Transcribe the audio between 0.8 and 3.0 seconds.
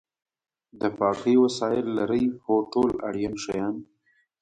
پاکۍ وسایل لرئ؟ هو، ټول